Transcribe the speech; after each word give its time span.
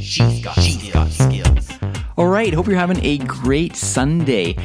She's 0.00 0.40
got, 0.40 0.54
she's 0.54 0.90
got 0.92 1.10
skills. 1.10 1.70
All 2.16 2.28
right, 2.28 2.52
hope 2.52 2.66
you're 2.66 2.76
having 2.76 3.04
a 3.04 3.18
great 3.18 3.76
Sunday. 3.76 4.56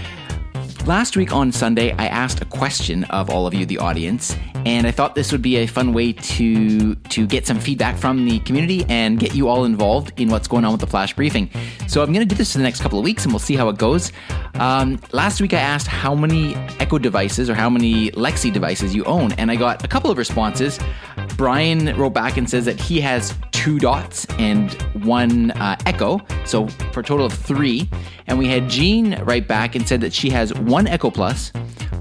Last 0.85 1.15
week 1.15 1.31
on 1.31 1.51
Sunday, 1.51 1.91
I 1.93 2.07
asked 2.07 2.41
a 2.41 2.45
question 2.45 3.05
of 3.05 3.29
all 3.29 3.47
of 3.47 3.53
you, 3.53 3.65
the 3.65 3.77
audience, 3.77 4.35
and 4.65 4.85
I 4.85 4.91
thought 4.91 5.15
this 5.15 5.31
would 5.31 5.41
be 5.41 5.57
a 5.57 5.65
fun 5.65 5.93
way 5.93 6.13
to 6.13 6.95
to 6.95 7.25
get 7.25 7.47
some 7.47 7.59
feedback 7.59 7.95
from 7.95 8.25
the 8.25 8.39
community 8.39 8.85
and 8.89 9.17
get 9.17 9.33
you 9.33 9.47
all 9.47 9.63
involved 9.63 10.11
in 10.19 10.29
what's 10.29 10.47
going 10.47 10.65
on 10.65 10.71
with 10.71 10.81
the 10.81 10.87
flash 10.87 11.13
briefing. 11.13 11.49
So 11.87 12.03
I'm 12.03 12.11
going 12.11 12.27
to 12.27 12.35
do 12.35 12.35
this 12.35 12.51
for 12.51 12.57
the 12.57 12.63
next 12.63 12.81
couple 12.81 12.99
of 12.99 13.05
weeks, 13.05 13.23
and 13.23 13.31
we'll 13.31 13.39
see 13.39 13.55
how 13.55 13.69
it 13.69 13.77
goes. 13.77 14.11
Um, 14.55 14.99
last 15.13 15.39
week, 15.39 15.53
I 15.53 15.59
asked 15.59 15.87
how 15.87 16.13
many 16.15 16.55
Echo 16.79 16.97
devices 16.97 17.49
or 17.49 17.55
how 17.55 17.69
many 17.69 18.11
Alexa 18.11 18.51
devices 18.51 18.93
you 18.93 19.03
own, 19.05 19.31
and 19.33 19.49
I 19.49 19.55
got 19.55 19.83
a 19.85 19.87
couple 19.87 20.11
of 20.11 20.17
responses. 20.17 20.79
Brian 21.37 21.95
wrote 21.97 22.13
back 22.13 22.37
and 22.37 22.49
says 22.49 22.65
that 22.65 22.79
he 22.79 22.99
has 23.01 23.33
two 23.51 23.79
dots 23.79 24.25
and 24.39 24.75
one 25.03 25.51
uh, 25.51 25.75
Echo, 25.85 26.21
so 26.45 26.67
for 26.91 26.99
a 27.01 27.03
total 27.03 27.25
of 27.25 27.33
three. 27.33 27.89
And 28.27 28.37
we 28.37 28.47
had 28.47 28.69
Jean 28.69 29.21
write 29.23 29.47
back 29.47 29.75
and 29.75 29.87
said 29.87 30.01
that 30.01 30.13
she 30.13 30.29
has 30.29 30.53
one 30.53 30.87
Echo 30.87 31.09
Plus, 31.09 31.51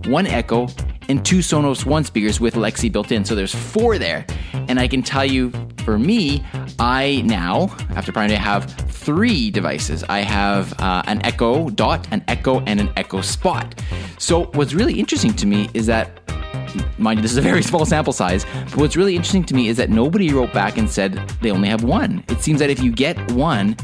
one 0.06 0.27
Echo, 0.27 0.69
and 1.09 1.24
two 1.24 1.38
Sonos 1.38 1.84
One 1.84 2.05
speakers 2.05 2.41
with 2.41 2.57
Alexa 2.57 2.88
built 2.91 3.12
in. 3.12 3.24
So 3.24 3.34
there's 3.34 3.55
four 3.55 3.98
there. 3.98 4.24
And 4.52 4.79
I 4.79 4.88
can 4.88 5.02
tell 5.02 5.24
you, 5.24 5.52
for 5.84 5.98
me, 5.98 6.45
I 6.79 7.23
now, 7.24 7.74
after 7.91 8.12
Prime 8.12 8.29
Day, 8.29 8.37
have 8.37 8.70
three 8.88 9.51
devices. 9.51 10.05
I 10.05 10.21
have 10.21 10.73
uh, 10.80 11.02
an 11.07 11.24
Echo 11.27 11.71
Dot, 11.71 12.07
an 12.12 12.24
Echo, 12.29 12.60
and 12.60 12.80
an 12.80 12.91
Echo 12.96 13.21
Spot. 13.21 13.74
So 14.19 14.45
what's 14.52 14.74
really 14.74 14.98
interesting 14.98 15.34
to 15.34 15.46
me 15.46 15.69
is 15.74 15.87
that 15.87 16.21
mind 16.99 17.19
you, 17.19 17.23
this 17.23 17.33
is 17.33 17.39
a 17.39 17.43
very 17.43 17.62
small 17.71 17.85
sample 17.85 18.12
size. 18.12 18.45
But 18.67 18.77
what's 18.77 18.97
really 18.97 19.17
interesting 19.17 19.45
to 19.45 19.55
me 19.55 19.69
is 19.69 19.77
that 19.77 19.91
nobody 19.91 20.33
wrote 20.33 20.53
back 20.53 20.79
and 20.79 20.91
said 20.91 21.15
they 21.41 21.51
only 21.51 21.69
have 21.69 21.85
one. 21.85 22.25
It 22.29 22.41
seems 22.41 22.61
that 22.61 22.71
if 22.71 22.83
you 22.83 22.93
get 22.93 23.33
one, 23.33 23.77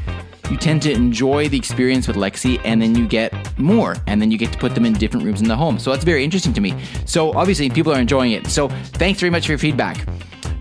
you 0.50 0.56
tend 0.56 0.80
to 0.82 0.92
enjoy 0.92 1.48
the 1.48 1.58
experience 1.58 2.06
with 2.08 2.16
Alexa 2.16 2.58
and 2.64 2.80
then 2.80 2.94
you 2.94 3.06
get 3.06 3.32
more 3.58 3.96
and 4.06 4.20
then 4.22 4.30
you 4.30 4.38
get 4.38 4.52
to 4.52 4.58
put 4.58 4.74
them 4.74 4.86
in 4.86 4.94
different 4.94 5.24
rooms 5.24 5.42
in 5.42 5.48
the 5.48 5.56
home. 5.56 5.78
So 5.78 5.90
that's 5.90 6.04
very 6.04 6.24
interesting 6.24 6.54
to 6.54 6.60
me. 6.60 6.74
So 7.04 7.32
obviously 7.34 7.68
people 7.68 7.92
are 7.92 8.00
enjoying 8.00 8.32
it. 8.32 8.46
So 8.46 8.68
thanks 8.68 9.20
very 9.20 9.30
much 9.30 9.46
for 9.46 9.52
your 9.52 9.58
feedback. 9.58 10.06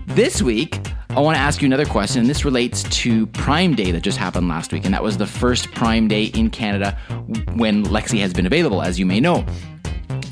This 0.08 0.42
week, 0.42 0.78
I 1.10 1.20
want 1.20 1.36
to 1.36 1.40
ask 1.40 1.62
you 1.62 1.66
another 1.66 1.86
question, 1.86 2.20
and 2.20 2.28
this 2.28 2.44
relates 2.44 2.82
to 3.00 3.26
Prime 3.28 3.74
Day 3.74 3.92
that 3.92 4.02
just 4.02 4.18
happened 4.18 4.46
last 4.46 4.72
week. 4.72 4.84
And 4.84 4.92
that 4.92 5.02
was 5.02 5.16
the 5.16 5.26
first 5.26 5.72
Prime 5.72 6.06
Day 6.06 6.24
in 6.24 6.50
Canada 6.50 6.98
when 7.54 7.86
Alexa 7.86 8.16
has 8.18 8.34
been 8.34 8.46
available, 8.46 8.82
as 8.82 8.98
you 8.98 9.06
may 9.06 9.18
know. 9.18 9.44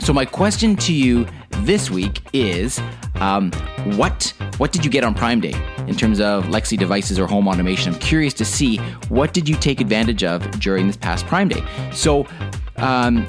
So 0.00 0.12
my 0.12 0.24
question 0.24 0.76
to 0.76 0.92
you 0.92 1.26
this 1.66 1.90
week 1.90 2.22
is, 2.32 2.80
um, 3.16 3.50
what 3.96 4.32
what 4.58 4.72
did 4.72 4.84
you 4.84 4.90
get 4.90 5.04
on 5.04 5.14
Prime 5.14 5.40
Day 5.40 5.54
in 5.88 5.96
terms 5.96 6.20
of 6.20 6.48
Alexa 6.48 6.76
devices 6.76 7.18
or 7.18 7.26
home 7.26 7.48
automation? 7.48 7.92
I'm 7.92 7.98
curious 7.98 8.32
to 8.34 8.44
see 8.44 8.78
what 9.08 9.34
did 9.34 9.48
you 9.48 9.56
take 9.56 9.80
advantage 9.80 10.22
of 10.24 10.48
during 10.60 10.86
this 10.86 10.96
past 10.96 11.26
Prime 11.26 11.48
Day. 11.48 11.62
So. 11.92 12.26
Um, 12.78 13.26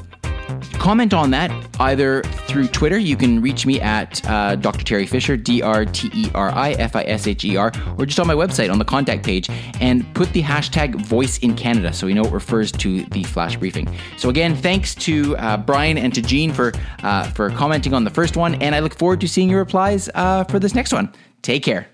comment 0.73 1.13
on 1.13 1.31
that 1.31 1.51
either 1.79 2.23
through 2.47 2.67
Twitter. 2.67 2.97
You 2.97 3.15
can 3.15 3.41
reach 3.41 3.65
me 3.65 3.79
at 3.81 4.27
uh, 4.29 4.55
Dr. 4.55 4.83
Teri 4.83 5.07
Fisher, 5.07 5.37
D 5.37 5.61
R 5.61 5.85
T 5.85 6.09
E 6.13 6.29
R 6.33 6.49
I 6.49 6.71
F 6.71 6.95
I 6.95 7.03
S 7.03 7.27
H 7.27 7.45
E 7.45 7.55
R, 7.55 7.71
or 7.97 8.05
just 8.05 8.19
on 8.19 8.27
my 8.27 8.33
website 8.33 8.71
on 8.71 8.79
the 8.79 8.85
contact 8.85 9.25
page 9.25 9.49
and 9.79 10.13
put 10.13 10.31
the 10.33 10.41
hashtag 10.41 10.95
voice 10.95 11.37
in 11.39 11.55
Canada 11.55 11.93
so 11.93 12.07
we 12.07 12.13
know 12.13 12.23
it 12.23 12.31
refers 12.31 12.71
to 12.73 13.03
the 13.05 13.23
flash 13.23 13.57
briefing. 13.57 13.87
So, 14.17 14.29
again, 14.29 14.55
thanks 14.55 14.95
to 14.95 15.35
uh, 15.37 15.57
Brian 15.57 15.97
and 15.97 16.13
to 16.13 16.21
Jean 16.21 16.53
for, 16.53 16.73
uh, 17.03 17.29
for 17.31 17.49
commenting 17.51 17.93
on 17.93 18.03
the 18.03 18.11
first 18.11 18.37
one, 18.37 18.55
and 18.55 18.73
I 18.75 18.79
look 18.79 18.95
forward 18.95 19.21
to 19.21 19.27
seeing 19.27 19.49
your 19.49 19.59
replies 19.59 20.09
uh, 20.15 20.43
for 20.45 20.59
this 20.59 20.73
next 20.73 20.93
one. 20.93 21.11
Take 21.41 21.63
care. 21.63 21.87